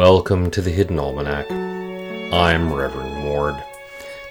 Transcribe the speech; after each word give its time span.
Welcome 0.00 0.50
to 0.52 0.62
the 0.62 0.70
Hidden 0.70 0.98
Almanac. 0.98 1.52
I'm 2.32 2.72
Reverend 2.72 3.22
Ward. 3.22 3.62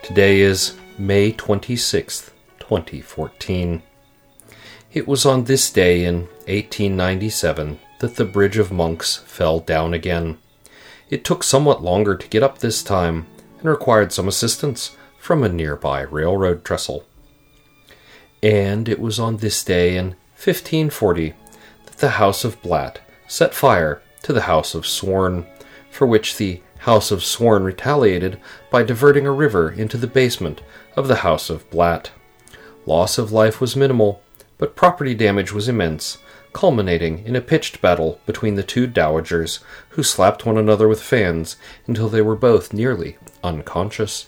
Today 0.01 0.39
is 0.39 0.75
May 0.97 1.31
26th, 1.31 2.31
2014. 2.57 3.83
It 4.93 5.07
was 5.07 5.27
on 5.27 5.43
this 5.43 5.71
day 5.71 6.05
in 6.05 6.21
1897 6.47 7.77
that 7.99 8.15
the 8.15 8.25
Bridge 8.25 8.57
of 8.57 8.71
Monks 8.71 9.17
fell 9.17 9.59
down 9.59 9.93
again. 9.93 10.39
It 11.11 11.23
took 11.23 11.43
somewhat 11.43 11.83
longer 11.83 12.17
to 12.17 12.27
get 12.29 12.41
up 12.41 12.57
this 12.57 12.81
time 12.81 13.27
and 13.59 13.69
required 13.69 14.11
some 14.11 14.27
assistance 14.27 14.97
from 15.19 15.43
a 15.43 15.49
nearby 15.49 16.01
railroad 16.01 16.65
trestle. 16.65 17.05
And 18.41 18.89
it 18.89 18.99
was 18.99 19.19
on 19.19 19.37
this 19.37 19.63
day 19.63 19.97
in 19.97 20.15
1540 20.33 21.35
that 21.85 21.97
the 21.99 22.09
House 22.09 22.43
of 22.43 22.59
Blatt 22.63 23.01
set 23.27 23.53
fire 23.53 24.01
to 24.23 24.33
the 24.33 24.41
House 24.41 24.73
of 24.73 24.87
Sworn, 24.87 25.45
for 25.89 26.07
which 26.07 26.37
the 26.37 26.61
House 26.79 27.11
of 27.11 27.23
Sworn 27.23 27.63
retaliated 27.63 28.39
by 28.71 28.83
diverting 28.83 29.25
a 29.25 29.31
river 29.31 29.71
into 29.71 29.97
the 29.97 30.07
basement 30.07 30.61
of 30.95 31.07
the 31.07 31.17
House 31.17 31.49
of 31.49 31.69
Blatt. 31.69 32.11
Loss 32.85 33.17
of 33.17 33.31
life 33.31 33.59
was 33.59 33.75
minimal, 33.75 34.21
but 34.57 34.75
property 34.75 35.13
damage 35.13 35.51
was 35.51 35.67
immense, 35.67 36.17
culminating 36.53 37.25
in 37.25 37.35
a 37.35 37.41
pitched 37.41 37.81
battle 37.81 38.19
between 38.25 38.55
the 38.55 38.63
two 38.63 38.87
dowagers, 38.87 39.59
who 39.89 40.03
slapped 40.03 40.45
one 40.45 40.57
another 40.57 40.87
with 40.87 41.01
fans 41.01 41.57
until 41.85 42.09
they 42.09 42.21
were 42.21 42.35
both 42.35 42.73
nearly 42.73 43.17
unconscious. 43.43 44.27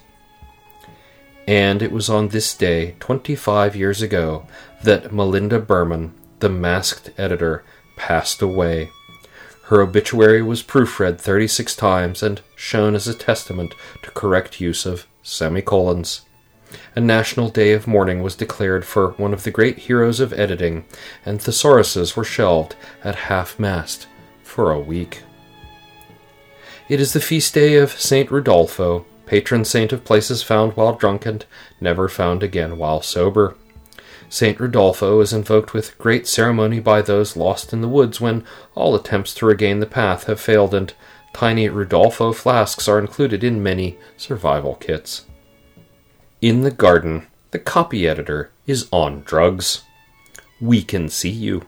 And 1.48 1.82
it 1.82 1.92
was 1.92 2.10
on 2.10 2.28
this 2.28 2.56
day, 2.56 2.96
twenty 3.00 3.36
five 3.36 3.76
years 3.76 4.02
ago, 4.02 4.46
that 4.84 5.12
Melinda 5.12 5.60
Berman, 5.60 6.14
the 6.40 6.50
masked 6.50 7.12
editor, 7.18 7.64
passed 7.96 8.42
away. 8.42 8.92
Her 9.72 9.82
obituary 9.82 10.42
was 10.42 10.62
proofread 10.62 11.18
36 11.18 11.78
times 11.78 12.22
and 12.22 12.42
shown 12.58 12.94
as 12.94 13.08
a 13.08 13.14
testament 13.14 13.74
to 14.04 14.12
correct 14.12 14.60
use 14.60 14.86
of 14.86 15.08
semicolons. 15.24 16.26
A 16.94 17.00
national 17.00 17.48
day 17.48 17.72
of 17.72 17.88
mourning 17.88 18.22
was 18.22 18.36
declared 18.36 18.84
for 18.84 19.12
one 19.12 19.32
of 19.32 19.44
the 19.44 19.50
great 19.50 19.78
heroes 19.78 20.20
of 20.20 20.34
editing, 20.34 20.84
and 21.26 21.40
thesauruses 21.40 22.18
were 22.18 22.26
shelved 22.26 22.76
at 23.02 23.16
half 23.16 23.58
mast 23.58 24.08
for 24.44 24.72
a 24.72 24.80
week. 24.80 25.24
It 26.90 27.00
is 27.00 27.14
the 27.14 27.22
feast 27.22 27.54
day 27.54 27.76
of 27.76 27.94
Saint 27.94 28.30
Rudolpho, 28.30 29.06
patron 29.26 29.64
saint 29.64 29.94
of 29.94 30.04
places 30.04 30.44
found 30.44 30.74
while 30.74 30.96
drunk 30.96 31.26
and 31.26 31.46
never 31.80 32.10
found 32.10 32.44
again 32.44 32.78
while 32.78 33.02
sober. 33.02 33.56
Saint 34.32 34.60
Rudolpho 34.60 35.22
is 35.22 35.34
invoked 35.34 35.74
with 35.74 35.98
great 35.98 36.26
ceremony 36.26 36.80
by 36.80 37.02
those 37.02 37.36
lost 37.36 37.74
in 37.74 37.82
the 37.82 37.90
woods 37.90 38.22
when 38.22 38.46
all 38.76 38.96
attempts 38.96 39.34
to 39.34 39.46
regain 39.46 39.82
the 39.82 39.86
path 39.86 40.24
have 40.24 40.40
failed, 40.40 40.74
and 40.74 40.94
tiny 41.34 41.68
Rudolpho 41.68 42.34
flasks 42.34 42.88
are 42.88 42.98
included 42.98 43.44
in 43.44 43.62
many 43.62 43.98
survival 44.16 44.76
kits. 44.76 45.26
In 46.40 46.62
the 46.62 46.72
garden, 46.72 47.28
the 47.52 47.60
copy 47.60 48.08
editor 48.08 48.52
is 48.66 48.88
on 48.90 49.24
drugs. 49.24 49.84
We 50.62 50.82
can 50.82 51.10
see 51.10 51.30
you. 51.30 51.64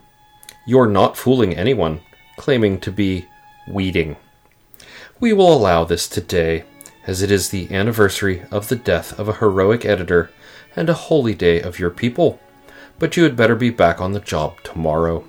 You're 0.65 0.87
not 0.87 1.17
fooling 1.17 1.53
anyone, 1.53 1.99
claiming 2.37 2.79
to 2.79 2.93
be 2.93 3.27
weeding. 3.67 4.15
We 5.19 5.33
will 5.33 5.53
allow 5.53 5.83
this 5.83 6.07
today, 6.07 6.63
as 7.05 7.21
it 7.21 7.29
is 7.29 7.49
the 7.49 7.69
anniversary 7.75 8.43
of 8.51 8.69
the 8.69 8.77
death 8.77 9.19
of 9.19 9.27
a 9.27 9.33
heroic 9.33 9.83
editor 9.83 10.31
and 10.77 10.89
a 10.89 10.93
holy 10.93 11.35
day 11.35 11.61
of 11.61 11.77
your 11.77 11.89
people 11.89 12.39
but 12.99 13.17
you 13.17 13.23
had 13.23 13.35
better 13.35 13.55
be 13.55 13.69
back 13.69 13.99
on 13.99 14.13
the 14.13 14.19
job 14.19 14.61
tomorrow. 14.63 15.23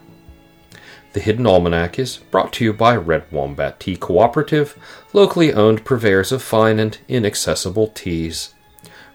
The 1.13 1.21
Hidden 1.21 1.47
Almanac 1.47 1.99
is 1.99 2.17
brought 2.17 2.53
to 2.55 2.65
you 2.65 2.73
by 2.73 2.97
Red 2.97 3.31
Wombat 3.31 3.79
Tea 3.79 3.97
Cooperative, 3.97 4.77
locally 5.13 5.53
owned 5.53 5.85
purveyors 5.85 6.33
of 6.33 6.43
fine 6.43 6.81
and 6.81 6.99
inaccessible 7.07 7.89
teas. 7.89 8.53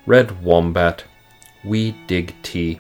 Red 0.06 0.42
Wombat, 0.42 1.04
we 1.64 1.92
dig 2.08 2.36
tea. 2.42 2.80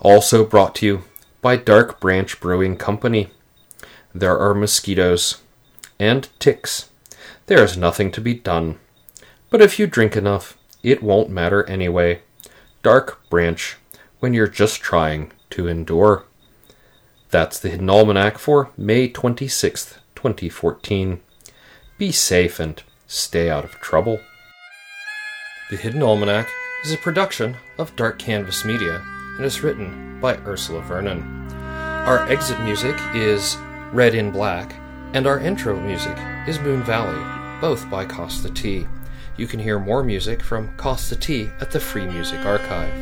Also 0.00 0.44
brought 0.44 0.74
to 0.76 0.86
you 0.86 1.04
by 1.42 1.56
Dark 1.56 2.00
Branch 2.00 2.40
Brewing 2.40 2.78
Company. 2.78 3.28
There 4.14 4.38
are 4.38 4.54
mosquitoes 4.54 5.42
and 5.98 6.28
ticks. 6.38 6.88
There 7.46 7.62
is 7.62 7.76
nothing 7.76 8.10
to 8.12 8.22
be 8.22 8.32
done. 8.32 8.78
But 9.50 9.60
if 9.60 9.78
you 9.78 9.86
drink 9.86 10.16
enough, 10.16 10.56
it 10.82 11.02
won't 11.02 11.28
matter 11.28 11.62
anyway. 11.68 12.22
Dark 12.82 13.28
Branch 13.28 13.76
when 14.24 14.32
you're 14.32 14.48
just 14.48 14.80
trying 14.80 15.30
to 15.50 15.68
endure. 15.68 16.24
That's 17.30 17.58
the 17.58 17.68
Hidden 17.68 17.90
Almanac 17.90 18.38
for 18.38 18.70
May 18.74 19.06
26th, 19.06 19.98
2014. 20.14 21.20
Be 21.98 22.10
safe 22.10 22.58
and 22.58 22.82
stay 23.06 23.50
out 23.50 23.64
of 23.64 23.72
trouble. 23.82 24.20
The 25.68 25.76
Hidden 25.76 26.02
Almanac 26.02 26.48
is 26.86 26.92
a 26.92 26.96
production 26.96 27.58
of 27.76 27.94
Dark 27.96 28.18
Canvas 28.18 28.64
Media 28.64 29.02
and 29.36 29.44
is 29.44 29.62
written 29.62 30.18
by 30.22 30.38
Ursula 30.46 30.80
Vernon. 30.80 31.20
Our 32.06 32.26
exit 32.26 32.58
music 32.60 32.96
is 33.14 33.58
Red 33.92 34.14
in 34.14 34.30
Black, 34.30 34.72
and 35.12 35.26
our 35.26 35.38
intro 35.38 35.78
music 35.78 36.16
is 36.48 36.58
Moon 36.60 36.82
Valley, 36.82 37.60
both 37.60 37.90
by 37.90 38.06
Kosta 38.06 38.54
T. 38.54 38.86
You 39.36 39.46
can 39.46 39.60
hear 39.60 39.78
more 39.78 40.02
music 40.02 40.42
from 40.42 40.76
Kosta 40.76 41.18
T 41.18 41.50
at 41.60 41.70
the 41.70 41.80
Free 41.80 42.06
Music 42.06 42.44
Archive. 42.44 42.94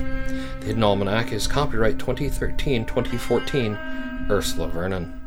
The 0.60 0.66
Hidden 0.66 0.82
Almanac 0.82 1.32
is 1.32 1.46
copyright 1.46 1.98
2013 1.98 2.86
2014, 2.86 3.78
Ursula 4.30 4.68
Vernon. 4.68 5.21